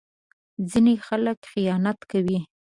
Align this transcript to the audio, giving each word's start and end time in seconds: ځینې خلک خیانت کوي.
ځینې 0.69 0.93
خلک 1.07 1.37
خیانت 1.51 1.99
کوي. 2.11 2.39